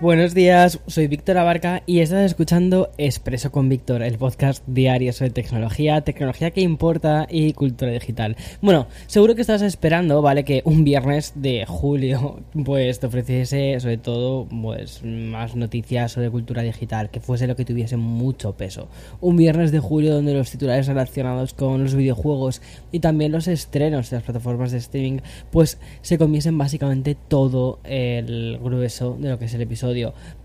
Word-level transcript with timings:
Buenos 0.00 0.32
días, 0.32 0.78
soy 0.86 1.08
Víctor 1.08 1.38
Abarca 1.38 1.82
y 1.84 1.98
estás 1.98 2.24
escuchando 2.24 2.92
Expreso 2.98 3.50
con 3.50 3.68
Víctor, 3.68 4.04
el 4.04 4.16
podcast 4.16 4.62
diario 4.68 5.12
sobre 5.12 5.32
tecnología, 5.32 6.02
tecnología 6.02 6.52
que 6.52 6.60
importa 6.60 7.26
y 7.28 7.52
cultura 7.52 7.90
digital. 7.90 8.36
Bueno, 8.62 8.86
seguro 9.08 9.34
que 9.34 9.40
estás 9.40 9.60
esperando, 9.60 10.22
¿vale? 10.22 10.44
Que 10.44 10.62
un 10.64 10.84
viernes 10.84 11.32
de 11.34 11.66
julio 11.66 12.38
pues 12.64 13.00
te 13.00 13.08
ofreciese 13.08 13.80
sobre 13.80 13.98
todo 13.98 14.46
pues 14.46 15.02
más 15.02 15.56
noticias 15.56 16.12
sobre 16.12 16.30
cultura 16.30 16.62
digital, 16.62 17.10
que 17.10 17.18
fuese 17.18 17.48
lo 17.48 17.56
que 17.56 17.64
tuviese 17.64 17.96
mucho 17.96 18.56
peso. 18.56 18.88
Un 19.20 19.36
viernes 19.36 19.72
de 19.72 19.80
julio 19.80 20.14
donde 20.14 20.32
los 20.32 20.52
titulares 20.52 20.86
relacionados 20.86 21.54
con 21.54 21.82
los 21.82 21.96
videojuegos 21.96 22.62
y 22.92 23.00
también 23.00 23.32
los 23.32 23.48
estrenos 23.48 24.10
de 24.10 24.18
las 24.18 24.24
plataformas 24.24 24.70
de 24.70 24.78
streaming 24.78 25.22
pues 25.50 25.80
se 26.02 26.18
comiesen 26.18 26.56
básicamente 26.56 27.16
todo 27.16 27.80
el 27.82 28.60
grueso 28.62 29.16
de 29.18 29.30
lo 29.30 29.40
que 29.40 29.46
es 29.46 29.54
el 29.54 29.62
episodio 29.62 29.87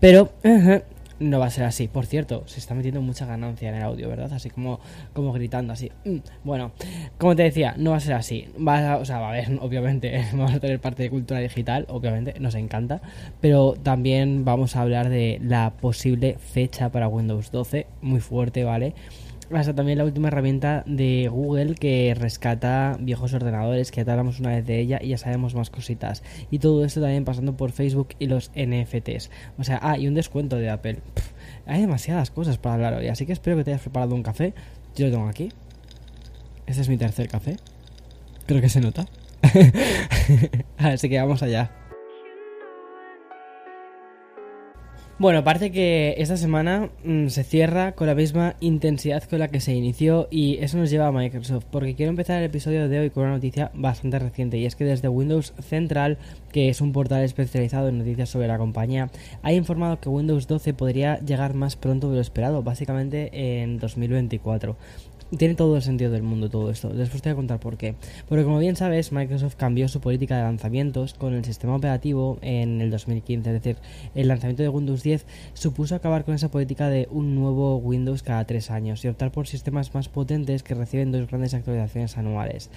pero 0.00 0.32
no 1.20 1.38
va 1.38 1.46
a 1.46 1.50
ser 1.50 1.64
así. 1.64 1.88
Por 1.88 2.06
cierto, 2.06 2.44
se 2.46 2.58
está 2.60 2.74
metiendo 2.74 3.00
mucha 3.00 3.26
ganancia 3.26 3.68
en 3.68 3.76
el 3.76 3.82
audio, 3.82 4.08
¿verdad? 4.08 4.32
Así 4.32 4.50
como, 4.50 4.80
como 5.12 5.32
gritando, 5.32 5.72
así. 5.72 5.90
Mm, 6.04 6.18
bueno, 6.44 6.72
como 7.18 7.36
te 7.36 7.44
decía, 7.44 7.74
no 7.76 7.92
va 7.92 7.96
a 7.98 8.00
ser 8.00 8.14
así. 8.14 8.48
O 8.56 9.04
sea, 9.04 9.18
va 9.18 9.26
a 9.26 9.30
haber, 9.30 9.58
obviamente, 9.60 10.24
vamos 10.32 10.52
a 10.52 10.60
tener 10.60 10.80
parte 10.80 11.02
de 11.02 11.10
cultura 11.10 11.40
digital, 11.40 11.86
obviamente, 11.88 12.38
nos 12.40 12.54
encanta. 12.54 13.00
Pero 13.40 13.74
también 13.82 14.44
vamos 14.44 14.76
a 14.76 14.82
hablar 14.82 15.08
de 15.08 15.40
la 15.42 15.70
posible 15.80 16.36
fecha 16.38 16.90
para 16.90 17.08
Windows 17.08 17.50
12, 17.50 17.86
muy 18.02 18.20
fuerte, 18.20 18.64
¿vale? 18.64 18.94
Hasta 19.52 19.74
también 19.74 19.98
la 19.98 20.04
última 20.04 20.28
herramienta 20.28 20.82
de 20.86 21.28
Google 21.28 21.74
que 21.74 22.14
rescata 22.18 22.96
viejos 23.00 23.34
ordenadores, 23.34 23.90
que 23.90 24.04
ya 24.04 24.12
hablamos 24.12 24.40
una 24.40 24.50
vez 24.50 24.66
de 24.66 24.80
ella 24.80 24.98
y 25.02 25.08
ya 25.08 25.18
sabemos 25.18 25.54
más 25.54 25.70
cositas. 25.70 26.22
Y 26.50 26.58
todo 26.58 26.84
esto 26.84 27.00
también 27.00 27.24
pasando 27.24 27.56
por 27.56 27.72
Facebook 27.72 28.08
y 28.18 28.26
los 28.26 28.50
NFTs. 28.54 29.30
O 29.58 29.64
sea, 29.64 29.78
ah, 29.82 29.98
y 29.98 30.08
un 30.08 30.14
descuento 30.14 30.56
de 30.56 30.70
Apple. 30.70 30.98
hay 31.66 31.80
demasiadas 31.80 32.30
cosas 32.30 32.58
para 32.58 32.74
hablar 32.74 32.94
hoy, 32.94 33.08
así 33.08 33.26
que 33.26 33.32
espero 33.32 33.56
que 33.56 33.64
te 33.64 33.70
hayas 33.72 33.82
preparado 33.82 34.14
un 34.14 34.22
café. 34.22 34.54
Yo 34.96 35.06
lo 35.06 35.12
tengo 35.12 35.28
aquí. 35.28 35.50
Este 36.66 36.82
es 36.82 36.88
mi 36.88 36.96
tercer 36.96 37.28
café. 37.28 37.56
Creo 38.46 38.60
que 38.60 38.68
se 38.68 38.80
nota. 38.80 39.06
así 40.78 41.08
que 41.08 41.18
vamos 41.18 41.42
allá. 41.42 41.70
Bueno, 45.16 45.44
parece 45.44 45.70
que 45.70 46.16
esta 46.18 46.36
semana 46.36 46.90
mm, 47.04 47.28
se 47.28 47.44
cierra 47.44 47.92
con 47.92 48.08
la 48.08 48.16
misma 48.16 48.56
intensidad 48.58 49.22
con 49.22 49.38
la 49.38 49.46
que 49.46 49.60
se 49.60 49.72
inició 49.72 50.26
y 50.28 50.58
eso 50.58 50.76
nos 50.76 50.90
lleva 50.90 51.06
a 51.06 51.12
Microsoft, 51.12 51.66
porque 51.70 51.94
quiero 51.94 52.10
empezar 52.10 52.38
el 52.38 52.46
episodio 52.46 52.88
de 52.88 52.98
hoy 52.98 53.10
con 53.10 53.22
una 53.22 53.34
noticia 53.34 53.70
bastante 53.74 54.18
reciente 54.18 54.58
y 54.58 54.66
es 54.66 54.74
que 54.74 54.84
desde 54.84 55.06
Windows 55.06 55.54
Central, 55.60 56.18
que 56.50 56.68
es 56.68 56.80
un 56.80 56.90
portal 56.90 57.22
especializado 57.22 57.88
en 57.88 57.98
noticias 57.98 58.28
sobre 58.28 58.48
la 58.48 58.58
compañía, 58.58 59.08
ha 59.42 59.52
informado 59.52 60.00
que 60.00 60.08
Windows 60.08 60.48
12 60.48 60.74
podría 60.74 61.20
llegar 61.20 61.54
más 61.54 61.76
pronto 61.76 62.10
de 62.10 62.16
lo 62.16 62.20
esperado, 62.20 62.64
básicamente 62.64 63.62
en 63.62 63.78
2024 63.78 64.76
tiene 65.36 65.54
todo 65.54 65.76
el 65.76 65.82
sentido 65.82 66.10
del 66.10 66.22
mundo 66.22 66.50
todo 66.50 66.70
esto. 66.70 66.88
Después 66.88 67.22
te 67.22 67.30
voy 67.30 67.32
a 67.32 67.36
contar 67.36 67.60
por 67.60 67.76
qué. 67.76 67.94
Porque 68.28 68.44
como 68.44 68.58
bien 68.58 68.76
sabes, 68.76 69.12
Microsoft 69.12 69.56
cambió 69.56 69.88
su 69.88 70.00
política 70.00 70.36
de 70.36 70.42
lanzamientos 70.42 71.14
con 71.14 71.34
el 71.34 71.44
sistema 71.44 71.76
operativo 71.76 72.38
en 72.42 72.80
el 72.80 72.90
2015. 72.90 73.48
Es 73.50 73.62
decir, 73.62 73.76
el 74.14 74.28
lanzamiento 74.28 74.62
de 74.62 74.68
Windows 74.68 75.02
10 75.02 75.26
supuso 75.54 75.94
acabar 75.94 76.24
con 76.24 76.34
esa 76.34 76.50
política 76.50 76.88
de 76.88 77.08
un 77.10 77.34
nuevo 77.34 77.76
Windows 77.76 78.22
cada 78.22 78.44
tres 78.44 78.70
años 78.70 79.04
y 79.04 79.08
optar 79.08 79.32
por 79.32 79.46
sistemas 79.46 79.94
más 79.94 80.08
potentes 80.08 80.62
que 80.62 80.74
reciben 80.74 81.12
dos 81.12 81.28
grandes 81.28 81.54
actualizaciones 81.54 82.16
anuales 82.16 82.70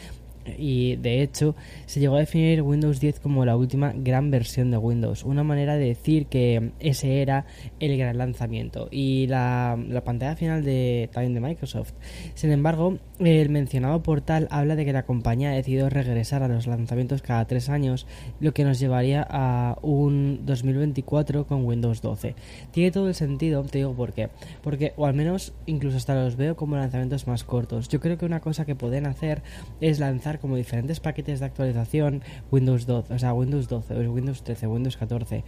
y 0.58 0.96
de 0.98 1.22
hecho 1.22 1.56
se 1.86 2.00
llegó 2.00 2.16
a 2.16 2.20
definir 2.20 2.62
Windows 2.62 3.00
10 3.00 3.20
como 3.20 3.46
la 3.46 3.56
última 3.56 3.94
gran 3.96 4.32
versión 4.32 4.72
de 4.72 4.78
Windows, 4.78 5.24
una 5.24 5.44
manera 5.44 5.76
de 5.76 5.88
decir 5.88 6.28
que 6.28 6.72
ese 6.80 7.22
era 7.22 7.46
el 7.80 7.98
gran 7.98 8.18
lanzamiento 8.18 8.88
y 8.92 9.28
la, 9.28 9.78
pantalla 10.06 10.36
final 10.36 10.64
de, 10.64 11.10
también 11.12 11.34
de 11.34 11.42
Microsoft. 11.42 11.94
Sin 12.34 12.52
embargo, 12.52 12.98
el 13.20 13.50
mencionado 13.50 14.04
portal 14.04 14.48
habla 14.52 14.76
de 14.76 14.86
que 14.86 14.94
la 14.94 15.04
compañía 15.04 15.50
ha 15.50 15.54
decidido 15.54 15.90
regresar 15.90 16.44
a 16.44 16.48
los 16.48 16.68
lanzamientos 16.68 17.22
cada 17.22 17.46
tres 17.46 17.70
años, 17.70 18.08
lo 18.40 18.54
que 18.54 18.64
nos 18.64 18.80
llevaría 18.80 19.26
a 19.30 19.78
un 19.82 20.46
2024 20.46 21.48
con 21.48 21.66
Windows 21.66 22.02
12. 22.02 22.36
Tiene 22.72 22.92
todo 22.92 23.08
el 23.08 23.16
sentido, 23.16 23.64
te 23.64 23.80
digo 23.80 23.94
por 23.94 24.14
qué, 24.14 24.30
porque 24.64 24.94
o 24.98 25.06
al 25.06 25.14
menos 25.14 25.54
incluso 25.66 25.98
hasta 25.98 26.16
los 26.16 26.36
veo 26.36 26.56
como 26.56 26.76
lanzamientos 26.76 27.28
más 27.28 27.44
cortos. 27.44 27.90
Yo 27.90 28.00
creo 28.00 28.18
que 28.18 28.26
una 28.26 28.40
cosa 28.40 28.66
que 28.66 28.76
pueden 28.76 29.06
hacer 29.06 29.42
es 29.82 30.00
lanzar 30.00 30.37
como 30.38 30.56
diferentes 30.56 31.00
paquetes 31.00 31.40
de 31.40 31.46
actualización 31.46 32.22
Windows 32.52 32.86
12, 32.86 33.14
o 33.14 33.20
sea, 33.20 33.34
Windows 33.34 33.68
12, 33.68 34.08
Windows 34.08 34.44
13, 34.44 34.68
Windows 34.68 34.98
14, 34.98 35.44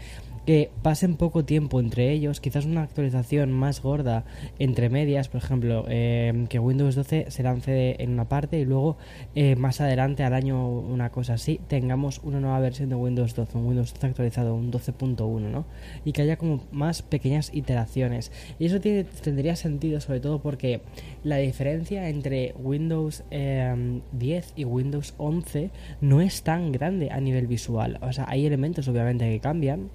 que 0.45 0.71
pasen 0.81 1.15
poco 1.15 1.45
tiempo 1.45 1.79
entre 1.79 2.11
ellos, 2.11 2.39
quizás 2.41 2.65
una 2.65 2.83
actualización 2.83 3.51
más 3.51 3.81
gorda 3.81 4.25
entre 4.57 4.89
medias, 4.89 5.29
por 5.29 5.41
ejemplo, 5.41 5.85
eh, 5.87 6.45
que 6.49 6.59
Windows 6.59 6.95
12 6.95 7.27
se 7.29 7.43
lance 7.43 8.01
en 8.01 8.11
una 8.11 8.27
parte 8.27 8.59
y 8.59 8.65
luego 8.65 8.97
eh, 9.35 9.55
más 9.55 9.81
adelante 9.81 10.23
al 10.23 10.33
año 10.33 10.67
una 10.69 11.11
cosa 11.11 11.33
así, 11.35 11.59
tengamos 11.67 12.19
una 12.23 12.39
nueva 12.39 12.59
versión 12.59 12.89
de 12.89 12.95
Windows 12.95 13.35
12, 13.35 13.57
un 13.57 13.67
Windows 13.67 13.93
12 13.93 14.07
actualizado, 14.07 14.55
un 14.55 14.71
12.1, 14.71 15.39
¿no? 15.39 15.65
Y 16.05 16.13
que 16.13 16.23
haya 16.23 16.37
como 16.37 16.63
más 16.71 17.01
pequeñas 17.01 17.51
iteraciones. 17.53 18.31
Y 18.57 18.65
eso 18.65 18.79
tendría 18.79 19.55
sentido 19.55 20.01
sobre 20.01 20.19
todo 20.19 20.39
porque 20.41 20.81
la 21.23 21.37
diferencia 21.37 22.09
entre 22.09 22.53
Windows 22.57 23.23
10 23.29 23.31
eh, 23.31 24.43
y 24.55 24.63
Windows 24.65 24.78
Windows 24.79 25.13
11 25.17 25.69
no 26.01 26.21
es 26.21 26.41
tan 26.43 26.71
grande 26.71 27.11
a 27.11 27.19
nivel 27.19 27.47
visual. 27.47 27.99
O 28.01 28.11
sea, 28.13 28.25
hay 28.27 28.45
elementos 28.45 28.87
obviamente 28.87 29.29
que 29.29 29.39
cambian, 29.39 29.89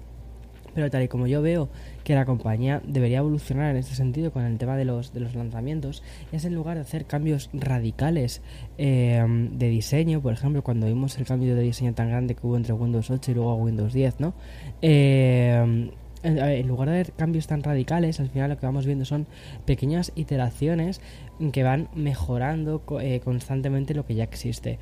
pero 0.75 0.91
tal 0.91 1.03
y 1.03 1.07
como 1.07 1.25
yo 1.25 1.41
veo 1.41 1.69
que 2.03 2.13
la 2.13 2.25
compañía 2.25 2.81
debería 2.85 3.19
evolucionar 3.19 3.71
en 3.71 3.77
este 3.77 3.95
sentido 3.95 4.31
con 4.31 4.43
el 4.43 4.57
tema 4.57 4.77
de 4.77 4.85
los, 4.85 5.13
de 5.13 5.21
los 5.21 5.33
lanzamientos, 5.33 6.03
es 6.31 6.45
en 6.45 6.53
lugar 6.53 6.75
de 6.75 6.81
hacer 6.81 7.05
cambios 7.05 7.49
radicales 7.53 8.41
eh, 8.77 9.23
de 9.51 9.69
diseño, 9.69 10.21
por 10.21 10.33
ejemplo, 10.33 10.61
cuando 10.61 10.85
vimos 10.85 11.17
el 11.17 11.25
cambio 11.25 11.55
de 11.55 11.63
diseño 11.63 11.93
tan 11.93 12.09
grande 12.09 12.35
que 12.35 12.45
hubo 12.45 12.57
entre 12.57 12.73
Windows 12.73 13.09
8 13.09 13.31
y 13.31 13.33
luego 13.33 13.55
Windows 13.55 13.93
10, 13.93 14.19
¿no? 14.19 14.33
Eh, 14.81 15.89
en 16.25 16.67
lugar 16.67 16.89
de 16.89 17.05
cambios 17.15 17.47
tan 17.47 17.63
radicales, 17.63 18.19
al 18.19 18.29
final 18.29 18.49
lo 18.49 18.57
que 18.57 18.65
vamos 18.65 18.85
viendo 18.85 19.05
son 19.05 19.27
pequeñas 19.65 20.11
iteraciones 20.15 21.01
que 21.51 21.63
van 21.63 21.89
mejorando 21.93 22.81
eh, 22.99 23.21
constantemente 23.23 23.93
lo 23.93 24.05
que 24.05 24.15
ya 24.15 24.23
existe. 24.23 24.79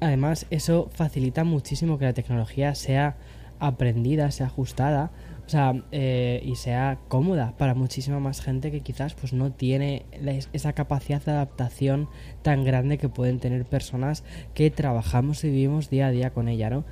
Además, 0.00 0.46
eso 0.50 0.90
facilita 0.92 1.44
muchísimo 1.44 1.98
que 1.98 2.06
la 2.06 2.12
tecnología 2.12 2.74
sea 2.74 3.16
aprendida, 3.60 4.32
sea 4.32 4.46
ajustada, 4.46 5.12
o 5.46 5.48
sea, 5.48 5.74
eh, 5.92 6.40
y 6.44 6.56
sea 6.56 6.98
cómoda 7.08 7.54
para 7.58 7.74
muchísima 7.74 8.18
más 8.20 8.40
gente 8.40 8.70
que 8.70 8.80
quizás 8.80 9.14
pues 9.14 9.32
no 9.32 9.52
tiene 9.52 10.06
esa 10.52 10.72
capacidad 10.72 11.22
de 11.22 11.32
adaptación 11.32 12.08
tan 12.42 12.64
grande 12.64 12.98
que 12.98 13.08
pueden 13.08 13.38
tener 13.38 13.64
personas 13.64 14.24
que 14.54 14.70
trabajamos 14.70 15.44
y 15.44 15.50
vivimos 15.50 15.90
día 15.90 16.06
a 16.06 16.10
día 16.10 16.30
con 16.30 16.48
ella, 16.48 16.70
¿no? 16.70 16.84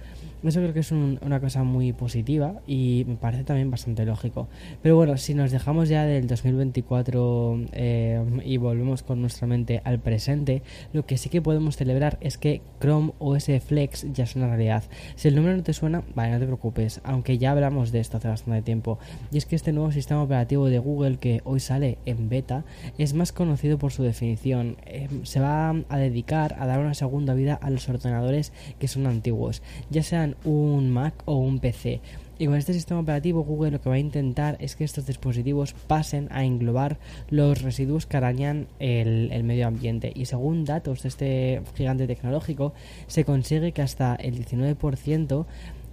Eso 0.43 0.61
creo 0.61 0.73
que 0.73 0.81
es 0.81 0.91
una 0.91 1.41
cosa 1.41 1.65
muy 1.65 1.93
positiva 1.93 2.63
y 2.67 3.05
me 3.07 3.17
parece 3.17 3.45
también 3.45 3.71
bastante 3.71 4.07
lógico. 4.07 4.49
Pero 4.83 4.97
bueno, 4.97 5.17
si 5.19 5.35
nos 5.35 5.51
dejamos 5.51 5.89
ya 5.89 6.05
del 6.05 6.27
2024 6.27 7.61
eh, 7.73 8.25
y 8.45 8.57
volvemos 8.57 9.03
con 9.03 9.21
nuestra 9.21 9.47
mente 9.47 9.83
al 9.85 9.99
presente, 10.01 10.63
lo 10.93 11.05
que 11.05 11.19
sí 11.19 11.29
que 11.29 11.43
podemos 11.43 11.77
celebrar 11.77 12.17
es 12.23 12.39
que 12.39 12.63
Chrome 12.81 13.13
OS 13.19 13.51
Flex 13.67 14.07
ya 14.13 14.25
es 14.25 14.35
una 14.35 14.49
realidad. 14.49 14.85
Si 15.15 15.29
el 15.29 15.37
número 15.37 15.57
no 15.57 15.63
te 15.63 15.75
suena, 15.75 16.03
vale, 16.15 16.33
no 16.33 16.39
te 16.39 16.47
preocupes, 16.47 17.01
aunque 17.05 17.37
ya 17.37 17.51
hablamos 17.51 17.93
de 17.93 18.01
esto 18.01 18.17
hace 18.17 18.29
bastante 18.29 18.63
tiempo. 18.63 18.99
Y 19.31 19.39
es 19.39 19.45
que 19.45 19.57
este 19.57 19.73
nuevo 19.73 19.93
sistema 19.93 20.23
operativo 20.23 20.69
de 20.69 20.79
Google 20.79 21.19
que 21.19 21.43
hoy 21.45 21.61
sale 21.61 21.99
en 22.07 22.31
beta 22.31 22.65
es 22.97 23.13
más 23.13 23.33
conocido 23.33 23.79
por 23.79 23.93
su 23.93 24.03
definición. 24.03 24.77
Eh, 24.87 25.09
se 25.25 25.41
va 25.41 25.71
a 25.89 25.99
dedicar 25.99 26.57
a 26.59 26.67
dar 26.67 26.81
una 26.81 26.95
segunda 26.95 27.35
vida 27.35 27.59
a 27.61 27.69
los 27.71 27.89
ordenadores 27.89 28.53
que 28.79 28.89
son 28.89 29.07
antiguos, 29.07 29.63
ya 29.91 30.03
sean 30.03 30.30
un 30.45 30.91
Mac 30.91 31.15
o 31.25 31.37
un 31.37 31.59
PC. 31.59 32.01
Y 32.41 32.47
con 32.47 32.57
este 32.57 32.73
sistema 32.73 33.01
operativo 33.01 33.45
Google 33.45 33.71
lo 33.71 33.83
que 33.83 33.91
va 33.91 33.97
a 33.97 33.99
intentar 33.99 34.57
es 34.61 34.75
que 34.75 34.83
estos 34.85 35.05
dispositivos 35.05 35.75
pasen 35.75 36.27
a 36.31 36.43
englobar 36.43 36.99
los 37.29 37.61
residuos 37.61 38.07
que 38.07 38.17
arañan 38.17 38.67
el, 38.79 39.45
medio 39.45 39.67
ambiente. 39.67 40.11
Y 40.15 40.25
según 40.25 40.65
datos 40.65 41.03
de 41.03 41.09
este 41.11 41.63
gigante 41.75 42.07
tecnológico, 42.07 42.73
se 43.09 43.27
consigue 43.27 43.73
que 43.73 43.83
hasta 43.83 44.15
el 44.15 44.43
19% 44.43 45.45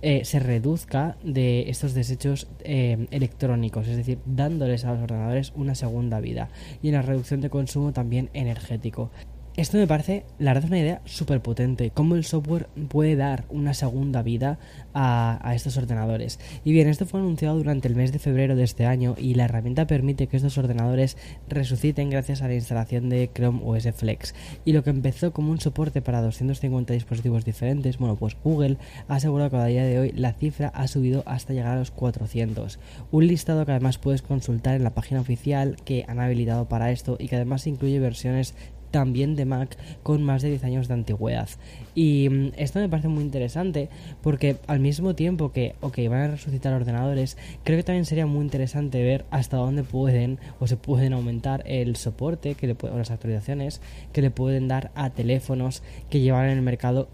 eh, 0.02 0.24
se 0.24 0.40
reduzca 0.40 1.18
de 1.22 1.70
estos 1.70 1.94
desechos 1.94 2.48
eh, 2.64 3.08
electrónicos, 3.12 3.86
es 3.90 3.98
decir, 3.98 4.20
dándoles 4.26 4.86
a 4.86 4.94
los 4.94 5.02
ordenadores 5.04 5.52
una 5.54 5.76
segunda 5.76 6.22
vida 6.22 6.48
y 6.82 6.88
en 6.88 6.94
la 6.94 7.02
reducción 7.02 7.42
de 7.42 7.50
consumo 7.50 7.92
también 7.92 8.30
energético. 8.34 9.12
Esto 9.58 9.80
me 9.80 9.88
parece, 9.88 10.24
la 10.38 10.54
verdad, 10.54 10.70
una 10.70 10.78
idea 10.78 11.02
súper 11.06 11.42
potente. 11.42 11.90
Cómo 11.90 12.14
el 12.14 12.26
software 12.26 12.68
puede 12.90 13.16
dar 13.16 13.46
una 13.50 13.74
segunda 13.74 14.22
vida 14.22 14.60
a, 14.94 15.52
estos 15.56 15.78
ordenadores. 15.78 16.40
Y 16.64 16.74
bien, 16.74 16.88
esto 16.88 17.08
fue 17.08 17.22
anunciado 17.22 17.58
durante 17.58 17.88
el 17.88 17.96
mes 17.96 18.12
de 18.12 18.20
febrero 18.20 18.56
de 18.56 18.64
este 18.64 18.86
año 18.86 19.16
y 19.18 19.34
la 19.34 19.46
herramienta 19.46 19.88
permite 19.88 20.28
que 20.28 20.38
estos 20.38 20.60
ordenadores 20.60 21.18
resuciten 21.50 22.12
gracias 22.12 22.44
a 22.44 22.48
la 22.48 22.54
instalación 22.54 23.10
de 23.10 23.32
Chrome 23.34 23.62
OS 23.66 23.88
Flex. 23.96 24.36
Y 24.64 24.74
lo 24.74 24.84
que 24.84 24.92
empezó 24.92 25.34
como 25.34 25.50
un 25.50 25.60
soporte 25.60 26.04
para 26.04 26.22
250 26.22 26.94
dispositivos 26.94 27.44
diferentes, 27.44 27.98
bueno, 27.98 28.16
pues 28.16 28.38
Google 28.44 28.78
ha 29.08 29.16
asegurado 29.16 29.50
que 29.50 29.58
a 29.58 29.66
día 29.66 29.86
de 29.86 29.98
hoy 29.98 30.12
la 30.12 30.34
cifra 30.34 30.68
ha 30.68 30.88
subido 30.88 31.24
hasta 31.26 31.54
llegar 31.54 31.72
a 31.72 31.80
los 31.80 31.90
400. 31.90 32.78
Un 33.10 33.26
listado 33.26 33.66
que 33.66 33.72
además 33.72 33.98
puedes 33.98 34.22
consultar 34.22 34.76
en 34.76 34.84
la 34.84 34.94
página 34.94 35.22
oficial 35.22 35.78
que 35.84 36.06
han 36.08 36.20
habilitado 36.20 36.70
para 36.70 36.92
esto 36.92 37.18
y 37.20 37.28
que 37.28 37.38
además 37.38 37.66
incluye 37.66 38.00
versiones 38.00 38.54
también 38.98 39.36
de 39.36 39.46
Mac 39.46 39.78
con 40.02 40.24
más 40.24 40.42
de 40.42 40.50
10 40.50 40.64
años 40.64 40.88
de 40.88 40.96
antigüedad. 40.96 41.48
Y 41.94 42.30
mm, 42.30 42.54
esto 42.58 42.80
me 42.80 42.90
parece 42.90 43.10
muy 43.10 43.24
interesante 43.24 43.90
porque 44.24 44.56
al 44.66 44.80
mismo 44.80 45.14
tiempo 45.14 45.52
que, 45.52 45.76
ok, 45.82 46.00
van 46.10 46.22
a 46.22 46.28
resucitar 46.30 46.74
ordenadores, 46.74 47.38
creo 47.64 47.78
que 47.78 47.84
también 47.84 48.06
sería 48.06 48.26
muy 48.26 48.44
interesante 48.44 49.04
ver 49.04 49.26
hasta 49.30 49.58
dónde 49.58 49.84
pueden 49.84 50.40
o 50.60 50.66
se 50.66 50.78
pueden 50.78 51.14
aumentar 51.14 51.62
el 51.68 51.96
soporte 51.96 52.56
que 52.56 52.66
le 52.66 52.76
o 52.82 52.98
las 52.98 53.12
actualizaciones 53.12 53.82
que 54.14 54.24
le 54.24 54.32
pueden 54.32 54.68
dar 54.68 54.90
a 54.96 55.12
teléfonos 55.12 55.84
que 56.10 56.20
llevan 56.20 56.46
en 56.46 56.58
el 56.58 56.64
mercado 56.64 57.08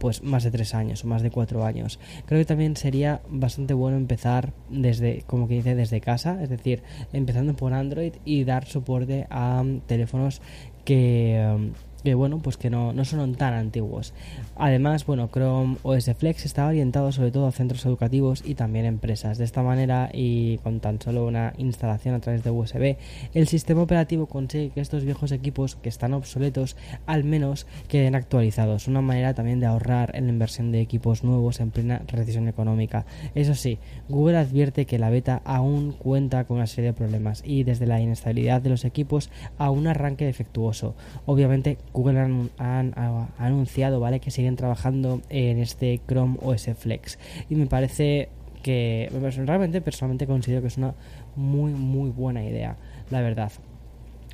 pues 0.00 0.22
más 0.22 0.42
de 0.42 0.50
tres 0.50 0.74
años 0.74 1.04
o 1.04 1.06
más 1.06 1.22
de 1.22 1.30
cuatro 1.30 1.64
años. 1.64 2.00
Creo 2.24 2.40
que 2.40 2.46
también 2.46 2.74
sería 2.74 3.20
bastante 3.28 3.74
bueno 3.74 3.98
empezar 3.98 4.54
desde, 4.70 5.22
como 5.26 5.46
que 5.46 5.54
dice, 5.54 5.74
desde 5.74 6.00
casa, 6.00 6.42
es 6.42 6.48
decir, 6.48 6.82
empezando 7.12 7.54
por 7.54 7.74
Android 7.74 8.14
y 8.24 8.44
dar 8.44 8.64
soporte 8.64 9.26
a 9.28 9.62
mm, 9.62 9.80
teléfonos 9.80 10.40
que, 10.86 11.46
um, 11.54 11.72
que 12.02 12.14
bueno, 12.14 12.38
pues 12.38 12.56
que 12.56 12.70
no, 12.70 12.92
no 12.92 13.04
son 13.04 13.34
tan 13.34 13.54
antiguos. 13.54 14.12
Además, 14.56 15.06
bueno, 15.06 15.28
Chrome 15.32 15.76
OS 15.82 16.10
Flex 16.16 16.44
está 16.44 16.66
orientado 16.66 17.12
sobre 17.12 17.30
todo 17.30 17.46
a 17.46 17.52
centros 17.52 17.84
educativos 17.86 18.42
y 18.44 18.54
también 18.54 18.84
empresas. 18.84 19.38
De 19.38 19.44
esta 19.44 19.62
manera 19.62 20.10
y 20.12 20.58
con 20.58 20.80
tan 20.80 21.00
solo 21.00 21.26
una 21.26 21.52
instalación 21.58 22.14
a 22.14 22.20
través 22.20 22.44
de 22.44 22.50
USB, 22.50 22.96
el 23.34 23.48
sistema 23.48 23.82
operativo 23.82 24.26
consigue 24.26 24.70
que 24.70 24.80
estos 24.80 25.04
viejos 25.04 25.32
equipos 25.32 25.76
que 25.76 25.88
están 25.88 26.14
obsoletos 26.14 26.76
al 27.06 27.24
menos 27.24 27.66
queden 27.88 28.14
actualizados. 28.14 28.88
Una 28.88 29.00
manera 29.00 29.34
también 29.34 29.60
de 29.60 29.66
ahorrar 29.66 30.12
en 30.14 30.26
la 30.26 30.32
inversión 30.32 30.72
de 30.72 30.80
equipos 30.80 31.24
nuevos 31.24 31.60
en 31.60 31.70
plena 31.70 32.02
recesión 32.06 32.48
económica. 32.48 33.04
Eso 33.34 33.54
sí, 33.54 33.78
Google 34.08 34.38
advierte 34.38 34.86
que 34.86 34.98
la 34.98 35.10
beta 35.10 35.42
aún 35.44 35.92
cuenta 35.92 36.44
con 36.44 36.58
una 36.58 36.66
serie 36.66 36.90
de 36.90 36.96
problemas 36.96 37.42
y 37.44 37.64
desde 37.64 37.86
la 37.86 38.00
inestabilidad 38.00 38.62
de 38.62 38.70
los 38.70 38.84
equipos 38.84 39.30
a 39.58 39.70
un 39.70 39.86
arranque 39.86 40.24
defectuoso. 40.24 40.94
Obviamente 41.26 41.78
Google 41.92 42.50
han, 42.58 42.94
anunciado 43.38 44.00
¿vale? 44.00 44.20
que 44.20 44.30
siguen 44.30 44.56
trabajando 44.56 45.20
en 45.28 45.58
este 45.58 46.00
Chrome 46.06 46.38
OS 46.42 46.70
Flex 46.76 47.18
y 47.48 47.54
me 47.54 47.66
parece 47.66 48.28
que 48.62 49.10
realmente 49.46 49.80
personalmente 49.80 50.26
considero 50.26 50.60
que 50.60 50.68
es 50.68 50.76
una 50.76 50.94
muy 51.34 51.72
muy 51.72 52.10
buena 52.10 52.44
idea 52.44 52.76
la 53.10 53.22
verdad 53.22 53.50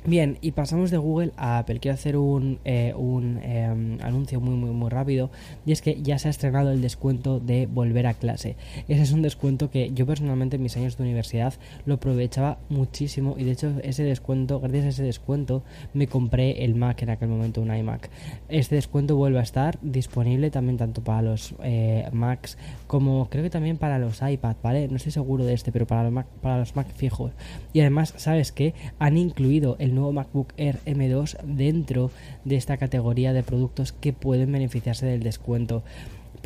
Bien, 0.05 0.37
y 0.41 0.51
pasamos 0.51 0.89
de 0.89 0.97
Google 0.97 1.31
a 1.35 1.57
Apple. 1.57 1.79
Quiero 1.79 1.95
hacer 1.95 2.15
un, 2.15 2.59
eh, 2.63 2.93
un 2.95 3.39
em, 3.43 3.97
anuncio 4.01 4.39
muy, 4.39 4.55
muy, 4.55 4.69
muy 4.69 4.89
rápido. 4.89 5.29
Y 5.65 5.73
es 5.73 5.81
que 5.81 6.01
ya 6.01 6.17
se 6.17 6.29
ha 6.29 6.31
estrenado 6.31 6.71
el 6.71 6.81
descuento 6.81 7.39
de 7.39 7.65
volver 7.65 8.07
a 8.07 8.13
clase. 8.13 8.55
Ese 8.87 9.01
es 9.01 9.11
un 9.11 9.21
descuento 9.21 9.69
que 9.69 9.91
yo 9.93 10.05
personalmente 10.05 10.55
en 10.55 10.63
mis 10.63 10.77
años 10.77 10.97
de 10.97 11.03
universidad 11.03 11.53
lo 11.85 11.95
aprovechaba 11.95 12.57
muchísimo. 12.69 13.35
Y 13.37 13.43
de 13.43 13.51
hecho, 13.51 13.73
ese 13.83 14.03
descuento, 14.03 14.61
gracias 14.61 14.85
a 14.85 14.89
ese 14.89 15.03
descuento, 15.03 15.63
me 15.93 16.07
compré 16.07 16.63
el 16.63 16.75
Mac 16.75 17.01
en 17.01 17.09
aquel 17.09 17.27
momento, 17.27 17.61
un 17.61 17.75
iMac. 17.75 18.09
Este 18.47 18.75
descuento 18.75 19.17
vuelve 19.17 19.39
a 19.39 19.43
estar 19.43 19.77
disponible 19.81 20.51
también 20.51 20.77
tanto 20.77 21.03
para 21.03 21.21
los 21.21 21.53
eh, 21.63 22.07
Macs 22.13 22.57
como 22.87 23.29
creo 23.29 23.43
que 23.43 23.49
también 23.49 23.77
para 23.77 23.99
los 23.99 24.21
iPad, 24.21 24.55
¿vale? 24.63 24.87
No 24.87 24.95
estoy 24.95 25.11
seguro 25.11 25.43
de 25.43 25.53
este, 25.53 25.71
pero 25.71 25.85
para 25.85 26.03
los 26.03 26.11
Mac, 26.13 26.27
para 26.41 26.57
los 26.57 26.75
Mac 26.75 26.87
fijos. 26.95 27.33
Y 27.73 27.81
además, 27.81 28.13
¿sabes 28.17 28.51
qué? 28.51 28.73
Han 28.99 29.17
incluido 29.17 29.75
nuevo 29.95 30.11
MacBook 30.13 30.53
Air 30.57 30.79
M2 30.85 31.37
dentro 31.43 32.11
de 32.45 32.55
esta 32.55 32.77
categoría 32.77 33.33
de 33.33 33.43
productos 33.43 33.91
que 33.91 34.13
pueden 34.13 34.51
beneficiarse 34.51 35.05
del 35.05 35.23
descuento. 35.23 35.83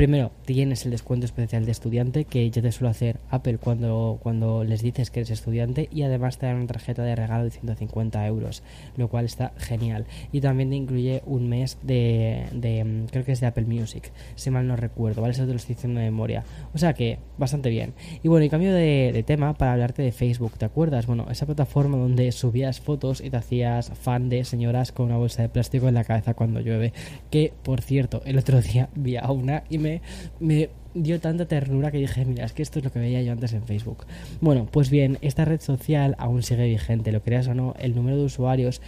Primero, 0.01 0.31
tienes 0.45 0.83
el 0.85 0.89
descuento 0.89 1.27
especial 1.27 1.63
de 1.63 1.71
estudiante 1.71 2.25
que 2.25 2.49
ya 2.49 2.63
te 2.63 2.71
suele 2.71 2.89
hacer 2.89 3.19
Apple 3.29 3.59
cuando, 3.59 4.17
cuando 4.23 4.63
les 4.63 4.81
dices 4.81 5.11
que 5.11 5.19
eres 5.19 5.29
estudiante 5.29 5.89
y 5.91 6.01
además 6.01 6.39
te 6.39 6.47
dan 6.47 6.55
una 6.55 6.65
tarjeta 6.65 7.03
de 7.03 7.15
regalo 7.15 7.43
de 7.43 7.51
150 7.51 8.25
euros, 8.25 8.63
lo 8.97 9.09
cual 9.09 9.25
está 9.25 9.53
genial. 9.57 10.05
Y 10.31 10.41
también 10.41 10.71
te 10.71 10.75
incluye 10.75 11.21
un 11.27 11.47
mes 11.47 11.77
de, 11.83 12.47
de 12.51 13.05
creo 13.11 13.23
que 13.23 13.33
es 13.33 13.41
de 13.41 13.45
Apple 13.45 13.65
Music, 13.65 14.11
si 14.33 14.49
mal 14.49 14.67
no 14.67 14.75
recuerdo, 14.75 15.21
¿vale? 15.21 15.33
Eso 15.33 15.45
te 15.45 15.51
lo 15.51 15.57
estoy 15.57 15.75
diciendo 15.75 15.99
de 15.99 16.07
memoria. 16.07 16.45
O 16.73 16.79
sea 16.79 16.93
que, 16.93 17.19
bastante 17.37 17.69
bien. 17.69 17.93
Y 18.23 18.27
bueno, 18.27 18.43
y 18.43 18.49
cambio 18.49 18.73
de, 18.73 19.11
de 19.13 19.21
tema 19.21 19.53
para 19.53 19.73
hablarte 19.73 20.01
de 20.01 20.11
Facebook, 20.11 20.53
¿te 20.57 20.65
acuerdas? 20.65 21.05
Bueno, 21.05 21.27
esa 21.29 21.45
plataforma 21.45 21.99
donde 21.99 22.31
subías 22.31 22.81
fotos 22.81 23.21
y 23.21 23.29
te 23.29 23.37
hacías 23.37 23.91
fan 24.01 24.29
de 24.29 24.45
señoras 24.45 24.91
con 24.91 25.05
una 25.05 25.17
bolsa 25.17 25.43
de 25.43 25.49
plástico 25.49 25.87
en 25.87 25.93
la 25.93 26.05
cabeza 26.05 26.33
cuando 26.33 26.59
llueve. 26.59 26.91
Que, 27.29 27.53
por 27.61 27.81
cierto, 27.81 28.23
el 28.25 28.39
otro 28.39 28.63
día 28.63 28.89
vi 28.95 29.17
a 29.17 29.29
una 29.29 29.63
y 29.69 29.77
me, 29.77 29.90
me 30.39 30.69
dio 30.93 31.19
tanta 31.19 31.45
ternura 31.45 31.91
que 31.91 31.97
dije, 31.97 32.25
mira, 32.25 32.45
es 32.45 32.53
que 32.53 32.61
esto 32.61 32.79
es 32.79 32.85
lo 32.85 32.91
que 32.91 32.99
veía 32.99 33.21
yo 33.21 33.31
antes 33.31 33.53
en 33.53 33.63
Facebook. 33.63 34.05
Bueno, 34.39 34.67
pues 34.69 34.89
bien, 34.89 35.17
esta 35.21 35.45
red 35.45 35.59
social 35.59 36.15
aún 36.17 36.43
sigue 36.43 36.67
vigente, 36.67 37.11
lo 37.11 37.21
creas 37.21 37.47
o 37.47 37.53
no, 37.53 37.75
el 37.79 37.95
número 37.95 38.17
de 38.17 38.23
usuarios 38.23 38.81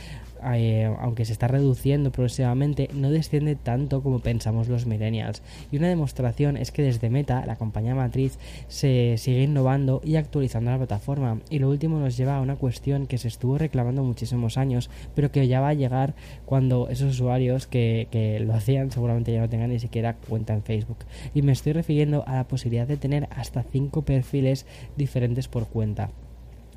eh, 0.55 0.93
aunque 0.99 1.25
se 1.25 1.33
está 1.33 1.47
reduciendo 1.47 2.11
progresivamente, 2.11 2.89
no 2.93 3.09
desciende 3.09 3.55
tanto 3.55 4.01
como 4.01 4.19
pensamos 4.19 4.67
los 4.67 4.85
millennials. 4.85 5.41
Y 5.71 5.77
una 5.77 5.87
demostración 5.87 6.57
es 6.57 6.71
que 6.71 6.81
desde 6.81 7.09
Meta, 7.09 7.45
la 7.45 7.55
compañía 7.55 7.95
matriz, 7.95 8.37
se 8.67 9.15
sigue 9.17 9.43
innovando 9.43 10.01
y 10.03 10.15
actualizando 10.15 10.71
la 10.71 10.77
plataforma. 10.77 11.39
Y 11.49 11.59
lo 11.59 11.69
último 11.69 11.99
nos 11.99 12.17
lleva 12.17 12.37
a 12.37 12.41
una 12.41 12.55
cuestión 12.55 13.07
que 13.07 13.17
se 13.17 13.27
estuvo 13.27 13.57
reclamando 13.57 14.03
muchísimos 14.03 14.57
años, 14.57 14.89
pero 15.15 15.31
que 15.31 15.47
ya 15.47 15.61
va 15.61 15.69
a 15.69 15.73
llegar 15.73 16.15
cuando 16.45 16.89
esos 16.89 17.13
usuarios 17.13 17.67
que, 17.67 18.07
que 18.11 18.39
lo 18.39 18.53
hacían 18.53 18.91
seguramente 18.91 19.33
ya 19.33 19.41
no 19.41 19.49
tengan 19.49 19.69
ni 19.69 19.79
siquiera 19.79 20.15
cuenta 20.15 20.53
en 20.53 20.63
Facebook. 20.63 20.97
Y 21.33 21.41
me 21.41 21.51
estoy 21.51 21.73
refiriendo 21.73 22.23
a 22.27 22.35
la 22.35 22.47
posibilidad 22.47 22.87
de 22.87 22.97
tener 22.97 23.27
hasta 23.31 23.63
5 23.63 24.03
perfiles 24.03 24.65
diferentes 24.95 25.47
por 25.47 25.67
cuenta. 25.67 26.09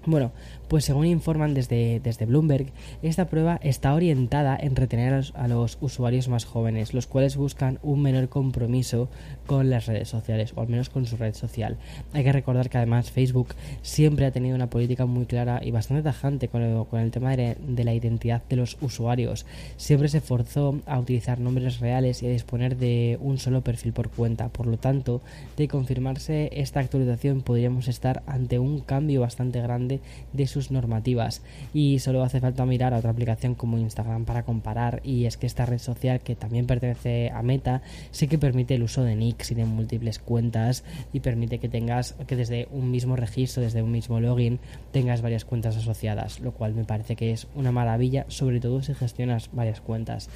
Bueno, 0.07 0.31
pues 0.69 0.85
según 0.85 1.07
informan 1.07 1.55
desde, 1.55 2.01
desde 2.01 2.27
Bloomberg, 2.27 2.67
esta 3.03 3.27
prueba 3.27 3.59
está 3.63 3.95
orientada 3.95 4.57
en 4.61 4.77
retener 4.77 5.25
a 5.35 5.49
los, 5.49 5.79
usuarios 5.81 6.29
más 6.29 6.45
jóvenes, 6.45 6.95
los 6.95 7.07
cuales 7.07 7.37
buscan 7.37 7.79
un 7.83 8.03
menor 8.03 8.29
compromiso 8.29 9.09
con 9.47 9.71
las 9.71 9.87
redes 9.87 10.09
sociales, 10.09 10.53
o 10.55 10.61
al 10.61 10.69
menos 10.69 10.91
con 10.91 11.07
su 11.07 11.17
red 11.17 11.35
social. 11.35 11.77
Hay 12.13 12.25
que 12.25 12.33
recordar 12.33 12.69
que 12.69 12.79
además 12.79 13.11
Facebook 13.11 13.55
siempre 13.83 14.27
ha 14.27 14.33
tenido 14.33 14.57
una 14.57 14.71
política 14.71 15.07
muy 15.07 15.27
clara 15.27 15.61
y 15.63 15.71
bastante 15.71 16.03
tajante 16.03 16.49
con 16.49 16.63
el, 16.63 17.11
tema 17.11 17.37
de, 17.37 17.57
de, 17.67 17.85
la 17.85 17.95
identidad 17.95 18.43
de 18.49 18.57
los 18.57 18.77
usuarios. 18.81 19.47
Siempre 19.77 20.09
se 20.09 20.21
forzó 20.21 20.81
a 20.87 20.99
utilizar 20.99 21.39
nombres 21.39 21.81
reales 21.81 22.23
y 22.23 22.27
a 22.27 22.31
disponer 22.31 22.77
de 22.77 23.19
un 23.21 23.39
solo 23.39 23.63
perfil 23.63 23.93
por 23.93 24.11
cuenta. 24.11 24.49
Por 24.49 24.67
lo 24.67 24.79
tanto, 24.79 25.21
de 25.57 25.69
confirmarse 25.69 26.51
esta 26.53 26.81
actualización 26.81 27.43
podríamos 27.43 27.89
estar 27.89 28.23
ante 28.27 28.59
un 28.59 28.81
cambio 28.81 29.21
bastante 29.21 29.61
grande 29.61 30.01
de 30.33 30.47
sus 30.57 30.71
normativas 30.71 31.43
y 31.75 31.99
solo 31.99 32.23
hace 32.23 32.41
falta 32.41 32.65
mirar 32.65 32.95
a 32.95 32.99
otra 32.99 33.11
aplicación 33.11 33.55
como 33.55 33.77
Instagram 33.77 34.25
para 34.25 34.43
comparar 34.43 35.03
y 35.05 35.27
es 35.27 35.37
que 35.37 35.47
esta 35.47 35.67
red 35.67 35.79
social 35.79 36.21
que 36.21 36.35
también 36.35 36.67
pertenece 36.67 37.31
a 37.31 37.43
Meta 37.43 37.83
sí 38.11 38.27
que 38.27 38.39
permite 38.39 38.75
el 38.75 38.83
uso 38.83 39.05
de 39.05 39.17
nicks 39.17 39.51
y 39.51 39.55
de 39.55 39.67
múltiples 39.67 40.19
cuentas 40.19 40.83
y 41.13 41.21
permite 41.21 41.59
que 41.59 41.69
tengas 41.69 42.15
que 42.27 42.37
desde 42.37 42.69
un 42.73 42.91
mismo 42.91 43.17
registro, 43.17 43.63
desde 43.63 43.83
un 43.83 43.93
mismo 43.93 44.19
login 44.19 44.59
tengas 44.93 45.21
varias 45.21 45.45
cuentas 45.45 45.77
asociadas, 45.77 46.41
lo 46.41 46.53
cual 46.53 46.73
me 46.73 46.85
parece 46.85 47.17
que 47.17 47.33
es 47.33 47.49
una 47.55 47.71
maravilla, 47.71 48.25
sobre 48.29 48.59
todo 48.59 48.83
si 48.83 48.95
gestionas 48.95 49.51
varias 49.53 49.83
cuentas. 49.83 50.31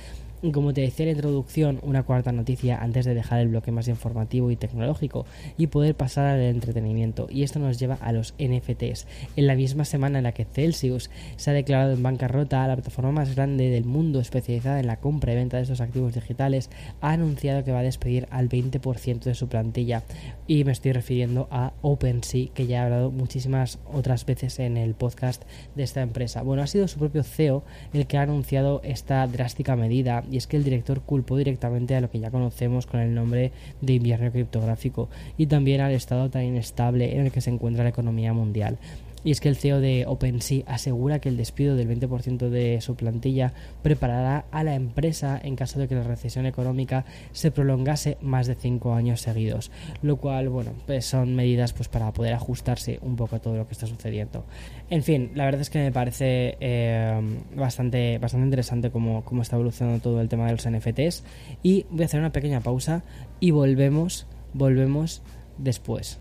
Como 0.52 0.72
te 0.72 0.80
decía 0.80 1.04
en 1.04 1.12
la 1.12 1.16
introducción, 1.16 1.78
una 1.82 2.02
cuarta 2.02 2.32
noticia 2.32 2.82
antes 2.82 3.04
de 3.04 3.14
dejar 3.14 3.40
el 3.40 3.48
bloque 3.48 3.72
más 3.72 3.88
informativo 3.88 4.50
y 4.50 4.56
tecnológico 4.56 5.26
y 5.58 5.66
poder 5.66 5.94
pasar 5.94 6.26
al 6.26 6.40
entretenimiento. 6.40 7.26
Y 7.30 7.42
esto 7.42 7.58
nos 7.58 7.78
lleva 7.78 7.98
a 8.00 8.12
los 8.12 8.34
NFTs. 8.38 9.06
En 9.36 9.46
la 9.46 9.54
misma 9.54 9.84
semana 9.84 10.18
en 10.18 10.24
la 10.24 10.32
que 10.32 10.46
Celsius 10.46 11.10
se 11.36 11.50
ha 11.50 11.54
declarado 11.54 11.92
en 11.92 12.02
bancarrota, 12.02 12.66
la 12.66 12.76
plataforma 12.76 13.12
más 13.12 13.34
grande 13.34 13.68
del 13.68 13.84
mundo 13.84 14.20
especializada 14.20 14.80
en 14.80 14.86
la 14.86 14.96
compra 14.96 15.32
y 15.32 15.36
venta 15.36 15.58
de 15.58 15.64
estos 15.64 15.80
activos 15.80 16.14
digitales 16.14 16.70
ha 17.00 17.12
anunciado 17.12 17.62
que 17.64 17.72
va 17.72 17.80
a 17.80 17.84
despedir 17.84 18.26
al 18.30 18.48
20% 18.48 19.20
de 19.20 19.34
su 19.34 19.48
plantilla. 19.48 20.02
Y 20.46 20.64
me 20.64 20.72
estoy 20.72 20.92
refiriendo 20.92 21.48
a 21.50 21.72
OpenSea, 21.82 22.48
que 22.54 22.66
ya 22.66 22.78
he 22.78 22.84
hablado 22.84 23.10
muchísimas 23.10 23.78
otras 23.92 24.24
veces 24.24 24.58
en 24.58 24.76
el 24.76 24.94
podcast 24.94 25.42
de 25.74 25.82
esta 25.82 26.00
empresa. 26.00 26.42
Bueno, 26.42 26.62
ha 26.62 26.66
sido 26.66 26.88
su 26.88 26.98
propio 26.98 27.22
CEO 27.22 27.62
el 27.92 28.06
que 28.06 28.16
ha 28.16 28.22
anunciado 28.22 28.80
esta 28.84 29.26
drástica 29.26 29.76
medida 29.76 30.24
y 30.30 30.36
es 30.36 30.46
que 30.46 30.56
el 30.56 30.64
director 30.64 31.00
culpó 31.00 31.36
directamente 31.36 31.94
a 31.94 32.00
lo 32.00 32.10
que 32.10 32.20
ya 32.20 32.30
conocemos 32.30 32.86
con 32.86 33.00
el 33.00 33.14
nombre 33.14 33.52
de 33.80 33.94
invierno 33.94 34.30
criptográfico 34.30 35.08
y 35.36 35.46
también 35.46 35.80
al 35.80 35.92
estado 35.92 36.30
tan 36.30 36.44
inestable 36.44 37.14
en 37.14 37.26
el 37.26 37.32
que 37.32 37.40
se 37.40 37.50
encuentra 37.50 37.84
la 37.84 37.90
economía 37.90 38.32
mundial. 38.32 38.78
Y 39.24 39.30
es 39.30 39.40
que 39.40 39.48
el 39.48 39.56
CEO 39.56 39.80
de 39.80 40.04
OpenSea 40.06 40.64
asegura 40.66 41.18
que 41.18 41.28
el 41.28 41.36
despido 41.36 41.76
del 41.76 41.88
20% 41.88 42.48
de 42.48 42.80
su 42.80 42.94
plantilla 42.94 43.52
preparará 43.82 44.46
a 44.50 44.64
la 44.64 44.74
empresa 44.74 45.40
en 45.42 45.56
caso 45.56 45.78
de 45.78 45.88
que 45.88 45.94
la 45.94 46.02
recesión 46.02 46.46
económica 46.46 47.04
se 47.32 47.50
prolongase 47.50 48.16
más 48.20 48.46
de 48.46 48.54
5 48.54 48.94
años 48.94 49.20
seguidos. 49.20 49.70
Lo 50.02 50.16
cual, 50.16 50.48
bueno, 50.48 50.72
pues 50.86 51.06
son 51.06 51.34
medidas 51.34 51.72
pues 51.72 51.88
para 51.88 52.12
poder 52.12 52.34
ajustarse 52.34 52.98
un 53.02 53.16
poco 53.16 53.36
a 53.36 53.38
todo 53.40 53.56
lo 53.56 53.66
que 53.66 53.72
está 53.72 53.86
sucediendo. 53.86 54.44
En 54.88 55.02
fin, 55.02 55.32
la 55.34 55.44
verdad 55.44 55.60
es 55.60 55.70
que 55.70 55.78
me 55.78 55.92
parece 55.92 56.56
eh, 56.60 57.20
bastante, 57.54 58.18
bastante 58.18 58.44
interesante 58.44 58.90
cómo, 58.90 59.24
cómo 59.24 59.42
está 59.42 59.56
evolucionando 59.56 60.00
todo 60.00 60.20
el 60.20 60.28
tema 60.28 60.46
de 60.46 60.52
los 60.52 60.68
NFTs. 60.68 61.24
Y 61.62 61.86
voy 61.90 62.02
a 62.02 62.04
hacer 62.06 62.20
una 62.20 62.32
pequeña 62.32 62.60
pausa 62.60 63.02
y 63.38 63.50
volvemos, 63.50 64.26
volvemos 64.54 65.22
después. 65.58 66.20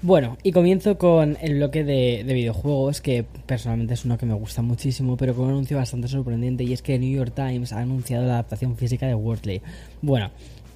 Bueno, 0.00 0.38
y 0.44 0.52
comienzo 0.52 0.96
con 0.96 1.36
el 1.40 1.56
bloque 1.56 1.82
de, 1.82 2.22
de, 2.24 2.34
videojuegos, 2.34 3.00
que 3.00 3.24
personalmente 3.46 3.94
es 3.94 4.04
uno 4.04 4.16
que 4.16 4.26
me 4.26 4.34
gusta 4.34 4.62
muchísimo, 4.62 5.16
pero 5.16 5.34
con 5.34 5.46
un 5.46 5.50
anuncio 5.50 5.76
bastante 5.76 6.06
sorprendente, 6.06 6.62
y 6.62 6.72
es 6.72 6.82
que 6.82 7.00
New 7.00 7.16
York 7.16 7.32
Times 7.34 7.72
ha 7.72 7.80
anunciado 7.80 8.24
la 8.24 8.34
adaptación 8.34 8.76
física 8.76 9.08
de 9.08 9.14
Wordley. 9.14 9.60
Bueno, 10.00 10.30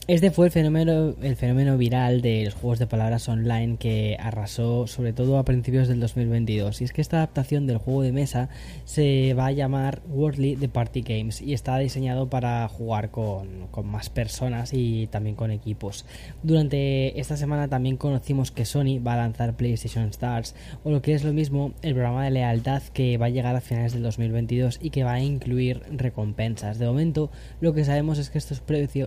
este 0.09 0.33
fue 0.33 0.47
el 0.47 0.53
fenómeno, 0.53 1.79
viral 1.79 2.23
de 2.23 2.47
los 2.47 2.55
juegos 2.55 2.81
de 2.81 2.89
palabras 2.89 3.29
online 3.29 3.77
que 3.77 4.17
arrasó 4.19 4.89
sobre 4.89 5.13
todo 5.13 5.39
a 5.39 5.45
principios 5.45 5.87
del 5.87 6.01
2022. 6.01 6.81
Y 6.81 6.85
es 6.85 6.93
que 6.93 7.01
esta 7.01 7.19
adaptación 7.19 7.69
del 7.69 7.79
juego 7.79 8.03
de 8.03 8.11
mesa 8.11 8.49
se 8.85 9.33
va 9.35 9.47
a 9.47 9.53
llamar 9.53 10.03
Worldly 10.09 10.57
The 10.57 10.69
Party 10.69 11.03
Games 11.03 11.41
y 11.41 11.53
está 11.53 11.79
diseñado 11.79 12.29
para 12.29 12.67
jugar 12.67 13.13
con, 13.13 13.69
más 13.85 14.11
personas 14.11 14.73
y 14.73 15.07
también 15.07 15.37
con 15.37 15.53
equipos. 15.53 16.05
Durante 16.43 17.21
esta 17.21 17.37
semana 17.37 17.69
también 17.69 17.97
conocimos 17.97 18.51
que 18.51 18.65
Sony 18.65 18.99
va 18.99 19.15
a 19.15 19.19
lanzar 19.19 19.55
PlayStation 19.55 20.09
Stars 20.09 20.57
o 20.83 20.91
lo 20.91 21.01
que 21.01 21.15
es 21.15 21.23
lo 21.23 21.33
mismo 21.33 21.75
el 21.83 21.95
programa 21.95 22.25
de 22.25 22.33
lealtad 22.33 22.83
que 22.93 23.19
va 23.19 23.27
a 23.27 23.31
llegar 23.31 23.55
a 23.55 23.61
finales 23.61 23.93
del 23.93 24.03
2022 24.03 24.81
y 24.83 24.91
que 24.91 25.05
va 25.05 25.13
a 25.13 25.21
incluir 25.21 25.81
recompensas. 25.93 26.81
De 26.81 26.87
momento 26.87 27.31
lo 27.61 27.73
que 27.73 27.85
sabemos 27.85 28.19
es 28.19 28.31
que 28.31 28.39
estos, 28.39 28.63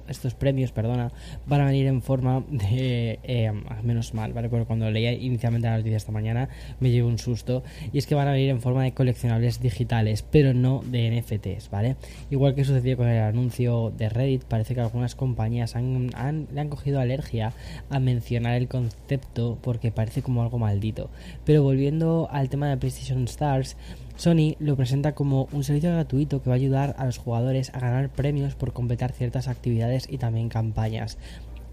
estos 0.08 0.36
premios 0.36 0.72
van 0.88 1.62
a 1.62 1.66
venir 1.66 1.88
en 1.88 2.02
forma 2.02 2.44
de. 2.50 3.20
Eh, 3.24 3.52
menos 3.84 4.14
mal, 4.14 4.34
¿vale? 4.34 4.50
Porque 4.50 4.66
cuando 4.66 4.90
leía 4.90 5.12
inicialmente 5.14 5.68
la 5.68 5.78
noticia 5.78 5.98
esta 5.98 6.12
mañana 6.12 6.50
me 6.80 6.92
llevo 6.92 7.08
un 7.08 7.18
susto. 7.18 7.64
Y 7.92 7.98
es 7.98 8.08
que 8.08 8.16
van 8.16 8.28
a 8.28 8.32
venir 8.32 8.50
en 8.50 8.62
forma 8.62 8.84
de 8.84 8.94
coleccionables 8.94 9.60
digitales, 9.62 10.24
pero 10.24 10.54
no 10.54 10.82
de 10.86 11.10
NFTs, 11.12 11.70
¿vale? 11.70 11.96
Igual 12.30 12.56
que 12.56 12.64
sucedió 12.64 12.98
con 12.98 13.08
el 13.08 13.22
anuncio 13.22 13.94
de 13.98 14.10
Reddit, 14.10 14.44
parece 14.44 14.76
que 14.76 14.82
algunas 14.82 15.16
compañías 15.16 15.76
han, 15.76 16.10
le 16.54 16.62
han 16.62 16.70
cogido 16.70 17.00
alergia 17.00 17.54
a 17.90 18.00
mencionar 18.00 18.56
el 18.56 18.68
concepto 18.68 19.58
porque 19.62 19.92
parece 19.92 20.22
como 20.22 20.42
algo 20.42 20.60
maldito. 20.60 21.10
Pero 21.46 21.64
volviendo 21.64 22.28
al 22.32 22.50
tema 22.50 22.70
de 22.70 22.78
PlayStation 22.78 23.24
Stars. 23.26 23.78
Sony 24.18 24.56
lo 24.60 24.78
presenta 24.78 25.14
como 25.14 25.50
un 25.52 25.64
servicio 25.64 25.92
gratuito 25.92 26.42
que 26.42 26.50
va 26.50 26.56
a 26.56 26.58
ayudar 26.58 26.96
a 26.98 27.06
los 27.06 27.18
jugadores 27.18 27.70
a 27.74 27.80
ganar 27.80 28.10
premios 28.10 28.56
por 28.56 28.72
completar 28.72 29.12
ciertas 29.12 29.48
actividades 29.48 30.08
y 30.10 30.18
también 30.18 30.48
campañas. 30.48 31.18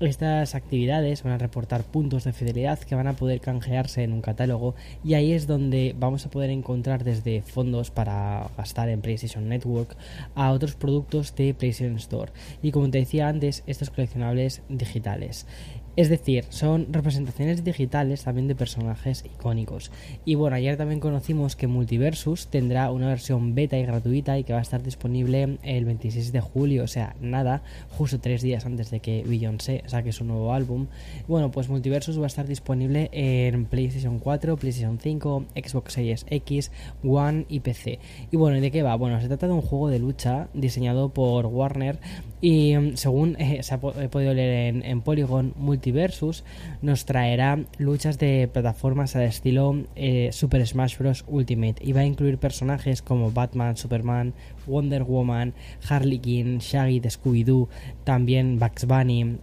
Estas 0.02 0.56
actividades 0.56 1.22
van 1.22 1.34
a 1.34 1.38
reportar 1.38 1.84
puntos 1.84 2.24
de 2.24 2.32
fidelidad 2.32 2.80
que 2.80 2.96
van 2.96 3.06
a 3.06 3.12
poder 3.12 3.40
canjearse 3.40 4.02
en 4.02 4.12
un 4.12 4.20
catálogo 4.20 4.74
y 5.04 5.14
ahí 5.14 5.30
es 5.30 5.46
donde 5.46 5.94
vamos 5.96 6.26
a 6.26 6.30
poder 6.30 6.50
encontrar 6.50 7.04
desde 7.04 7.42
fondos 7.42 7.92
para 7.92 8.50
gastar 8.56 8.88
en 8.88 9.00
PlayStation 9.00 9.48
Network 9.48 9.96
a 10.34 10.50
otros 10.50 10.74
productos 10.74 11.36
de 11.36 11.54
PlayStation 11.54 11.94
Store 11.98 12.32
y 12.62 12.72
como 12.72 12.90
te 12.90 12.98
decía 12.98 13.28
antes 13.28 13.62
estos 13.68 13.90
coleccionables 13.90 14.62
digitales. 14.68 15.46
Es 15.94 16.08
decir, 16.08 16.46
son 16.48 16.90
representaciones 16.90 17.64
digitales 17.64 18.24
también 18.24 18.48
de 18.48 18.54
personajes 18.54 19.26
icónicos. 19.26 19.90
Y 20.24 20.36
bueno, 20.36 20.56
ayer 20.56 20.78
también 20.78 21.00
conocimos 21.00 21.54
que 21.54 21.66
Multiversus 21.66 22.46
tendrá 22.46 22.90
una 22.90 23.08
versión 23.08 23.54
beta 23.54 23.76
y 23.76 23.84
gratuita 23.84 24.38
y 24.38 24.44
que 24.44 24.54
va 24.54 24.60
a 24.60 24.62
estar 24.62 24.82
disponible 24.82 25.58
el 25.62 25.84
26 25.84 26.32
de 26.32 26.40
julio, 26.40 26.84
o 26.84 26.86
sea, 26.86 27.14
nada, 27.20 27.62
justo 27.90 28.20
tres 28.20 28.40
días 28.40 28.64
antes 28.64 28.90
de 28.90 29.00
que 29.00 29.22
Beyoncé 29.26 29.82
saque 29.92 30.12
su 30.12 30.24
nuevo 30.24 30.52
álbum. 30.52 30.86
Bueno, 31.28 31.50
pues 31.50 31.68
Multiversus 31.68 32.18
va 32.18 32.24
a 32.24 32.26
estar 32.26 32.46
disponible 32.46 33.08
en 33.12 33.66
PlayStation 33.66 34.18
4, 34.18 34.56
PlayStation 34.56 34.98
5, 34.98 35.44
Xbox 35.54 35.92
Series 35.92 36.26
X, 36.28 36.72
One 37.04 37.46
y 37.48 37.60
PC. 37.60 37.98
Y 38.30 38.36
bueno, 38.36 38.60
¿de 38.60 38.70
qué 38.70 38.82
va? 38.82 38.96
Bueno, 38.96 39.20
se 39.20 39.28
trata 39.28 39.46
de 39.46 39.52
un 39.52 39.62
juego 39.62 39.88
de 39.88 39.98
lucha 39.98 40.48
diseñado 40.54 41.10
por 41.10 41.46
Warner 41.46 41.98
y 42.40 42.76
mm, 42.76 42.96
según 42.96 43.36
eh, 43.38 43.62
se 43.62 43.74
ha 43.74 43.80
podido 43.80 44.34
leer 44.34 44.82
en, 44.84 45.00
Polygon, 45.00 45.54
Multiversus 45.56 46.44
nos 46.80 47.04
traerá 47.04 47.58
luchas 47.78 48.18
de 48.18 48.48
plataformas 48.52 49.14
al 49.14 49.22
estilo 49.22 49.76
eh, 49.94 50.30
Super 50.32 50.66
Smash 50.66 50.98
Bros. 50.98 51.24
Ultimate 51.28 51.76
y 51.80 51.92
va 51.92 52.00
a 52.00 52.04
incluir 52.04 52.38
personajes 52.38 53.02
como 53.02 53.30
Batman, 53.30 53.76
Superman, 53.76 54.34
Wonder 54.66 55.04
Woman, 55.04 55.54
Harley 55.88 56.18
Quinn, 56.18 56.58
Shaggy 56.58 57.00
de 57.00 57.10
Scooby-Doo, 57.10 57.68
también 58.04 58.58
Bugs 58.58 58.86
Bunny, 58.86 59.38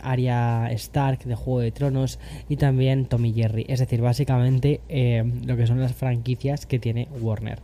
Stark 0.72 1.24
de 1.26 1.36
Juego 1.36 1.60
de 1.60 1.72
Tronos 1.72 2.20
y 2.48 2.58
también 2.58 3.06
Tommy 3.06 3.34
Jerry. 3.34 3.66
Es 3.68 3.80
decir, 3.80 4.02
básicamente 4.02 4.82
eh, 4.90 5.24
lo 5.46 5.58
que 5.58 5.68
son 5.68 5.80
las 5.80 5.94
franquicias 5.94 6.66
que 6.66 6.80
tiene 6.80 7.08
Warner. 7.22 7.60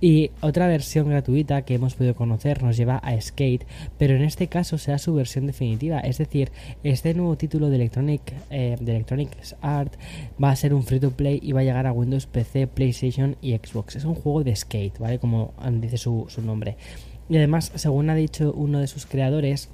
Y 0.00 0.30
otra 0.40 0.68
versión 0.68 1.08
gratuita 1.08 1.62
que 1.62 1.74
hemos 1.74 1.94
podido 1.94 2.14
conocer 2.14 2.62
nos 2.62 2.76
lleva 2.76 2.98
a 2.98 3.20
Skate, 3.20 3.66
pero 3.98 4.14
en 4.14 4.22
este 4.22 4.46
caso 4.46 4.78
será 4.78 4.98
su 4.98 5.12
versión 5.12 5.46
definitiva. 5.46 5.98
Es 5.98 6.18
decir, 6.18 6.52
este 6.84 7.14
nuevo 7.14 7.36
título 7.36 7.68
de 7.68 7.76
Electronic, 7.76 8.32
eh, 8.50 8.76
de 8.80 8.92
Electronic 8.92 9.30
Art 9.60 9.94
va 10.42 10.50
a 10.50 10.56
ser 10.56 10.72
un 10.72 10.84
free 10.84 11.00
to 11.00 11.10
play 11.10 11.40
y 11.42 11.50
va 11.50 11.60
a 11.60 11.64
llegar 11.64 11.86
a 11.88 11.92
Windows, 11.92 12.26
PC, 12.26 12.68
PlayStation 12.68 13.36
y 13.42 13.56
Xbox. 13.56 13.96
Es 13.96 14.04
un 14.04 14.14
juego 14.14 14.44
de 14.44 14.54
skate, 14.54 14.98
¿vale? 14.98 15.18
Como 15.18 15.52
dice 15.80 15.98
su, 15.98 16.26
su 16.28 16.42
nombre. 16.42 16.76
Y 17.28 17.36
además, 17.36 17.72
según 17.74 18.08
ha 18.08 18.14
dicho 18.14 18.52
uno 18.52 18.78
de 18.78 18.86
sus 18.86 19.04
creadores, 19.04 19.68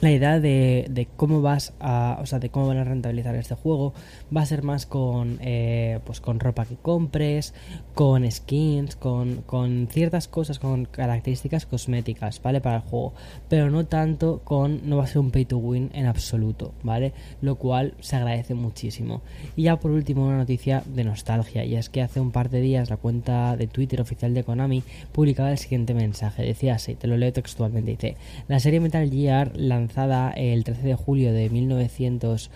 la 0.00 0.10
idea 0.10 0.40
de, 0.40 0.86
de, 0.90 1.08
cómo 1.16 1.40
vas 1.40 1.72
a 1.80 2.18
o 2.20 2.26
sea 2.26 2.38
de 2.38 2.50
cómo 2.50 2.68
van 2.68 2.78
a 2.78 2.84
rentabilizar 2.84 3.34
este 3.36 3.54
juego 3.54 3.94
va 4.34 4.42
a 4.42 4.46
ser 4.46 4.62
más 4.62 4.84
con 4.84 5.38
eh, 5.40 6.00
pues 6.04 6.20
con 6.20 6.38
ropa 6.38 6.66
que 6.66 6.76
compres 6.76 7.54
con 7.94 8.30
skins 8.30 8.96
con, 8.96 9.42
con, 9.42 9.88
ciertas 9.90 10.28
cosas 10.28 10.58
con 10.58 10.84
características 10.84 11.64
cosméticas 11.64 12.42
vale 12.42 12.60
para 12.60 12.76
el 12.76 12.82
juego. 12.82 13.14
Pero 13.48 13.70
no 13.70 13.86
tanto 13.86 14.40
con 14.44 14.88
no 14.88 14.98
va 14.98 15.04
a 15.04 15.06
ser 15.06 15.18
un 15.18 15.30
pay 15.30 15.46
to 15.46 15.58
win 15.58 15.90
en 15.94 16.06
absoluto 16.06 16.72
vale 16.82 17.12
lo 17.40 17.56
cual 17.56 17.94
se 18.00 18.16
agradece 18.16 18.54
muchísimo. 18.54 19.22
Y 19.56 19.64
ya 19.64 19.80
por 19.80 19.90
último 19.90 20.26
una 20.26 20.38
noticia 20.38 20.82
de 20.86 21.04
nostalgia 21.04 21.64
y 21.64 21.76
es 21.76 21.88
que 21.88 22.02
hace 22.02 22.20
un 22.20 22.32
par 22.32 22.50
de 22.50 22.60
días 22.60 22.90
la 22.90 22.98
cuenta 22.98 23.56
de 23.56 23.66
Twitter 23.66 24.00
oficial 24.00 24.34
de 24.34 24.44
Konami 24.44 24.82
publicaba 25.12 25.50
el 25.50 25.58
siguiente 25.58 25.94
mensaje. 25.94 26.42
Decía 26.42 26.74
así 26.74 26.94
te 26.94 27.06
lo 27.06 27.16
leo 27.16 27.32
textualmente 27.32 27.92
dice 27.92 28.16
la 28.48 28.60
serie 28.60 28.80
Metal 28.80 29.08
Gear 29.10 29.52
el 30.36 30.64
13 30.64 30.82
de 30.82 30.94
julio 30.94 31.32
de 31.32 31.50
1900 31.50 32.50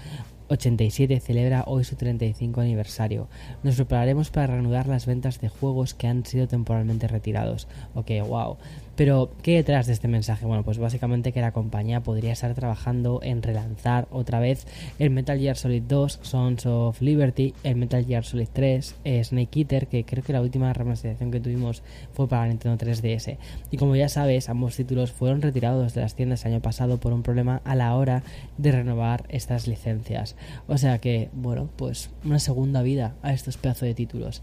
87 0.50 1.20
celebra 1.20 1.62
hoy 1.66 1.84
su 1.84 1.94
35 1.94 2.60
aniversario. 2.60 3.28
Nos 3.62 3.76
prepararemos 3.76 4.30
para 4.30 4.48
reanudar 4.48 4.88
las 4.88 5.06
ventas 5.06 5.40
de 5.40 5.48
juegos 5.48 5.94
que 5.94 6.08
han 6.08 6.26
sido 6.26 6.48
temporalmente 6.48 7.06
retirados. 7.06 7.68
Ok, 7.94 8.10
wow. 8.26 8.56
Pero, 9.00 9.30
¿qué 9.40 9.52
detrás 9.52 9.86
de 9.86 9.94
este 9.94 10.08
mensaje? 10.08 10.44
Bueno, 10.44 10.62
pues 10.62 10.76
básicamente 10.76 11.32
que 11.32 11.40
la 11.40 11.52
compañía 11.52 12.02
podría 12.02 12.32
estar 12.32 12.54
trabajando 12.54 13.20
en 13.22 13.42
relanzar 13.42 14.06
otra 14.10 14.40
vez 14.40 14.66
el 14.98 15.08
Metal 15.08 15.38
Gear 15.38 15.56
Solid 15.56 15.84
2, 15.84 16.18
Sons 16.20 16.66
of 16.66 17.00
Liberty, 17.00 17.54
el 17.64 17.76
Metal 17.76 18.04
Gear 18.04 18.26
Solid 18.26 18.48
3, 18.52 18.96
eh, 19.04 19.24
Snake 19.24 19.60
Eater, 19.60 19.86
que 19.86 20.04
creo 20.04 20.22
que 20.22 20.34
la 20.34 20.42
última 20.42 20.70
remasterización 20.74 21.30
que 21.30 21.40
tuvimos 21.40 21.82
fue 22.12 22.28
para 22.28 22.46
Nintendo 22.46 22.76
3DS. 22.76 23.38
Y 23.70 23.78
como 23.78 23.96
ya 23.96 24.10
sabes, 24.10 24.50
ambos 24.50 24.76
títulos 24.76 25.12
fueron 25.12 25.40
retirados 25.40 25.94
de 25.94 26.02
las 26.02 26.14
tiendas 26.14 26.44
el 26.44 26.52
año 26.52 26.60
pasado 26.60 26.98
por 26.98 27.14
un 27.14 27.22
problema 27.22 27.62
a 27.64 27.74
la 27.76 27.94
hora 27.96 28.22
de 28.58 28.70
renovar 28.70 29.24
estas 29.30 29.66
licencias. 29.66 30.36
O 30.68 30.76
sea 30.76 30.98
que, 30.98 31.30
bueno, 31.32 31.70
pues 31.76 32.10
una 32.22 32.38
segunda 32.38 32.82
vida 32.82 33.14
a 33.22 33.32
estos 33.32 33.56
pedazos 33.56 33.88
de 33.88 33.94
títulos. 33.94 34.42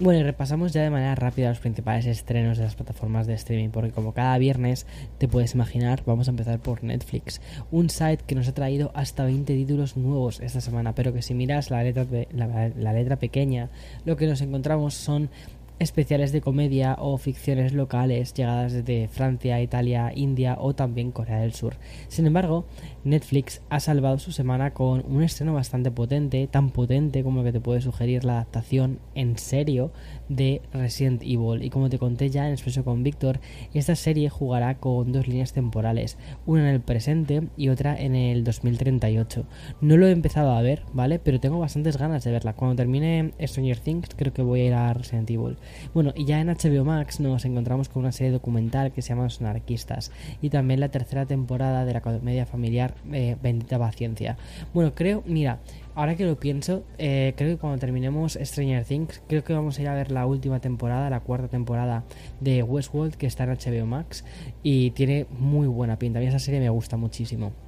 Bueno, 0.00 0.20
y 0.20 0.22
repasamos 0.22 0.72
ya 0.72 0.82
de 0.82 0.90
manera 0.90 1.16
rápida 1.16 1.48
los 1.48 1.58
principales 1.58 2.06
estrenos 2.06 2.56
de 2.56 2.62
las 2.62 2.76
plataformas 2.76 3.26
de 3.26 3.34
streaming, 3.34 3.70
porque 3.70 3.90
como 3.90 4.12
cada 4.12 4.38
viernes 4.38 4.86
te 5.18 5.26
puedes 5.26 5.54
imaginar, 5.54 6.04
vamos 6.06 6.28
a 6.28 6.30
empezar 6.30 6.60
por 6.60 6.84
Netflix, 6.84 7.40
un 7.72 7.90
site 7.90 8.22
que 8.24 8.36
nos 8.36 8.46
ha 8.46 8.54
traído 8.54 8.92
hasta 8.94 9.24
20 9.24 9.52
títulos 9.52 9.96
nuevos 9.96 10.38
esta 10.38 10.60
semana, 10.60 10.94
pero 10.94 11.12
que 11.12 11.20
si 11.20 11.34
miras 11.34 11.72
la 11.72 11.82
letra, 11.82 12.06
la, 12.30 12.68
la 12.68 12.92
letra 12.92 13.16
pequeña, 13.16 13.70
lo 14.04 14.16
que 14.16 14.28
nos 14.28 14.40
encontramos 14.40 14.94
son 14.94 15.30
especiales 15.78 16.32
de 16.32 16.40
comedia 16.40 16.96
o 16.98 17.16
ficciones 17.18 17.72
locales 17.72 18.34
llegadas 18.34 18.72
desde 18.72 19.08
Francia, 19.08 19.60
Italia, 19.60 20.12
India 20.14 20.56
o 20.58 20.74
también 20.74 21.12
Corea 21.12 21.38
del 21.38 21.54
Sur. 21.54 21.76
Sin 22.08 22.26
embargo, 22.26 22.66
Netflix 23.04 23.62
ha 23.70 23.80
salvado 23.80 24.18
su 24.18 24.32
semana 24.32 24.74
con 24.74 25.04
un 25.08 25.22
estreno 25.22 25.54
bastante 25.54 25.90
potente, 25.90 26.46
tan 26.46 26.70
potente 26.70 27.22
como 27.22 27.42
que 27.44 27.52
te 27.52 27.60
puede 27.60 27.80
sugerir 27.80 28.24
la 28.24 28.34
adaptación 28.34 28.98
en 29.14 29.38
serio 29.38 29.92
de 30.28 30.62
Resident 30.72 31.22
Evil. 31.22 31.62
Y 31.62 31.70
como 31.70 31.88
te 31.88 31.98
conté 31.98 32.30
ya 32.30 32.46
en 32.46 32.52
Expreso 32.52 32.84
con 32.84 33.02
Víctor, 33.02 33.40
esta 33.74 33.94
serie 33.94 34.28
jugará 34.28 34.78
con 34.78 35.12
dos 35.12 35.28
líneas 35.28 35.52
temporales, 35.52 36.18
una 36.46 36.68
en 36.68 36.74
el 36.74 36.80
presente 36.80 37.42
y 37.56 37.68
otra 37.68 37.98
en 37.98 38.14
el 38.14 38.44
2038. 38.44 39.46
No 39.80 39.96
lo 39.96 40.06
he 40.06 40.10
empezado 40.10 40.52
a 40.52 40.62
ver, 40.62 40.82
¿vale? 40.92 41.18
Pero 41.18 41.40
tengo 41.40 41.58
bastantes 41.58 41.96
ganas 41.96 42.24
de 42.24 42.32
verla. 42.32 42.54
Cuando 42.54 42.76
termine 42.76 43.32
Stranger 43.40 43.78
Things, 43.78 44.08
creo 44.16 44.32
que 44.32 44.42
voy 44.42 44.60
a 44.60 44.64
ir 44.66 44.74
a 44.74 44.92
Resident 44.92 45.30
Evil. 45.30 45.56
Bueno, 45.94 46.12
y 46.14 46.24
ya 46.24 46.40
en 46.40 46.48
HBO 46.48 46.84
Max 46.84 47.20
nos 47.20 47.44
encontramos 47.44 47.88
con 47.88 48.02
una 48.02 48.12
serie 48.12 48.32
documental 48.32 48.92
que 48.92 49.02
se 49.02 49.10
llama 49.10 49.24
Los 49.24 49.40
Anarquistas 49.40 50.12
y 50.42 50.50
también 50.50 50.80
la 50.80 50.90
tercera 50.90 51.26
temporada 51.26 51.84
de 51.84 51.92
la 51.92 52.00
comedia 52.00 52.46
familiar 52.46 52.94
eh, 53.12 53.36
Bendita 53.42 53.78
Paciencia. 53.78 54.36
Bueno, 54.74 54.94
creo, 54.94 55.22
mira, 55.26 55.60
ahora 55.94 56.16
que 56.16 56.24
lo 56.24 56.38
pienso, 56.38 56.84
eh, 56.98 57.34
creo 57.36 57.50
que 57.50 57.60
cuando 57.60 57.78
terminemos 57.78 58.38
Stranger 58.40 58.84
Things, 58.84 59.22
creo 59.28 59.44
que 59.44 59.52
vamos 59.52 59.78
a 59.78 59.82
ir 59.82 59.88
a 59.88 59.94
ver 59.94 60.10
la 60.10 60.26
última 60.26 60.60
temporada, 60.60 61.10
la 61.10 61.20
cuarta 61.20 61.48
temporada 61.48 62.04
de 62.40 62.62
Westworld 62.62 63.14
que 63.14 63.26
está 63.26 63.44
en 63.44 63.50
HBO 63.50 63.86
Max 63.86 64.24
y 64.62 64.90
tiene 64.92 65.26
muy 65.38 65.66
buena 65.66 65.98
pinta. 65.98 66.18
A 66.18 66.22
mí 66.22 66.28
esa 66.28 66.38
serie 66.38 66.60
me 66.60 66.70
gusta 66.70 66.96
muchísimo. 66.96 67.67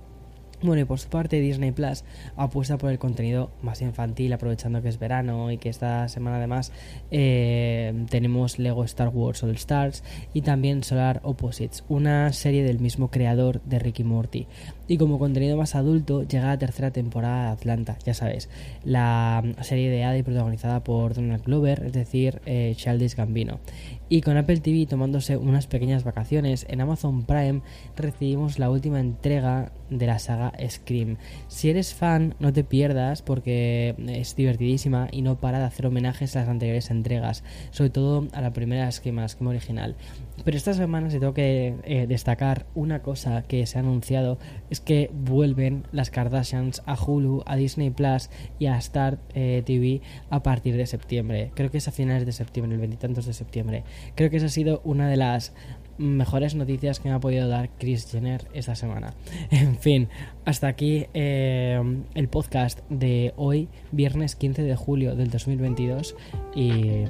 Bueno, 0.62 0.83
y 0.83 0.85
por 0.85 0.99
su 0.99 1.09
parte 1.09 1.40
Disney 1.40 1.73
Plus 1.73 2.05
apuesta 2.37 2.76
por 2.76 2.90
el 2.90 2.99
contenido 2.99 3.50
más 3.62 3.81
infantil, 3.81 4.31
aprovechando 4.35 4.83
que 4.83 4.90
es 4.90 4.99
verano 4.99 5.50
y 5.50 5.57
que 5.57 5.71
esta 5.71 6.07
semana 6.09 6.37
además 6.37 6.71
eh, 7.11 8.05
tenemos 8.11 8.59
Lego 8.59 8.85
Star 8.85 9.09
Wars 9.09 9.43
All 9.43 9.52
Stars 9.52 10.05
y 10.35 10.43
también 10.43 10.85
Solar 10.85 11.21
Opposites, 11.25 11.83
una 11.88 12.31
serie 12.35 12.62
del 12.62 12.79
mismo 12.79 13.09
creador 13.11 13.62
de 13.62 13.79
Ricky 13.79 14.05
Morty. 14.05 14.47
Y 14.87 14.99
como 14.99 15.19
contenido 15.19 15.57
más 15.57 15.76
adulto 15.76 16.25
llega 16.25 16.49
la 16.49 16.59
tercera 16.59 16.90
temporada 16.90 17.45
de 17.45 17.52
Atlanta, 17.52 17.97
ya 18.05 18.12
sabes, 18.12 18.50
la 18.85 19.43
serie 19.62 19.87
ideada 19.87 20.19
y 20.19 20.23
protagonizada 20.23 20.85
por 20.85 21.14
Donald 21.14 21.45
Glover, 21.45 21.85
es 21.87 21.93
decir, 21.93 22.43
eh, 22.45 22.75
Childish 22.76 23.14
Gambino. 23.14 23.61
Y 24.09 24.23
con 24.23 24.37
Apple 24.37 24.59
TV 24.59 24.87
tomándose 24.87 25.37
unas 25.37 25.69
pequeñas 25.69 26.02
vacaciones, 26.02 26.67
en 26.69 26.81
Amazon 26.81 27.23
Prime 27.23 27.62
recibimos 27.97 28.59
la 28.59 28.69
última 28.69 28.99
entrega 28.99 29.71
de 29.88 30.07
la 30.07 30.19
saga 30.19 30.50
Scream. 30.69 31.16
Si 31.49 31.71
eres 31.71 31.95
fan, 31.95 32.35
no 32.38 32.52
te 32.52 32.64
pierdas 32.64 33.23
porque 33.23 33.95
es 34.09 34.37
divertidísima 34.37 35.09
y 35.11 35.23
no 35.23 35.40
para 35.40 35.59
de 35.59 35.64
hacer 35.64 35.87
homenajes 35.87 36.37
a 36.37 36.40
las 36.40 36.49
anteriores 36.49 36.90
entregas, 36.90 37.45
sobre 37.71 37.90
todo 37.90 38.28
a 38.33 38.40
la 38.40 38.52
primera 38.52 38.90
Scream, 38.90 39.19
a 39.19 39.26
original. 39.49 39.97
Pero 40.45 40.57
esta 40.57 40.75
semana 40.75 41.11
se 41.11 41.19
tengo 41.19 41.35
que 41.35 41.75
eh, 41.85 42.07
destacar 42.07 42.66
una 42.75 43.02
cosa 43.02 43.42
que 43.42 43.66
se 43.66 43.78
ha 43.78 43.80
anunciado, 43.80 44.38
es 44.71 44.80
que 44.80 45.11
vuelven 45.12 45.87
las 45.92 46.11
Kardashians 46.11 46.83
a 46.87 46.95
Hulu, 46.95 47.42
a 47.47 47.57
Disney 47.57 47.90
Plus 47.90 48.30
y 48.59 48.66
a 48.66 48.78
Star 48.78 49.19
eh, 49.35 49.62
TV 49.64 50.00
a 50.30 50.42
partir 50.42 50.76
de 50.76 50.87
septiembre. 50.87 51.50
Creo 51.54 51.71
que 51.71 51.78
es 51.78 51.88
a 51.88 51.92
finales 51.92 52.26
de 52.26 52.33
septiembre, 52.33 52.75
el 52.75 52.80
veintitantos 52.80 53.26
de 53.26 53.33
septiembre. 53.33 53.85
Creo 54.14 54.30
que 54.30 54.38
esa 54.38 54.47
ha 54.47 54.50
sido 54.50 54.80
una 54.85 55.09
de 55.09 55.16
las 55.16 55.52
mejores 56.00 56.54
noticias 56.54 56.99
que 56.99 57.09
me 57.09 57.14
ha 57.14 57.21
podido 57.21 57.47
dar 57.47 57.71
Chris 57.78 58.11
Jenner 58.11 58.49
esta 58.54 58.75
semana. 58.75 59.14
En 59.50 59.76
fin, 59.76 60.09
hasta 60.45 60.69
aquí 60.69 61.07
eh, 61.14 61.80
el 62.14 62.28
podcast 62.28 62.80
de 62.88 63.34
hoy, 63.36 63.69
viernes 63.93 64.34
15 64.36 64.63
de 64.63 64.76
julio 64.76 65.15
del 65.15 65.30
2022 65.30 66.17
y 66.54 67.04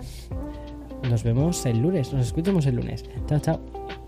nos 1.09 1.23
vemos 1.23 1.65
el 1.67 1.79
lunes, 1.79 2.13
nos 2.13 2.27
escuchamos 2.27 2.67
el 2.67 2.77
lunes. 2.77 3.05
Chao, 3.27 3.41
chao. 3.41 4.00